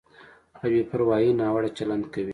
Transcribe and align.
په 0.59 0.65
بې 0.71 0.81
پروایۍ 0.89 1.29
ناوړه 1.39 1.69
چلند 1.77 2.05
کوي. 2.13 2.29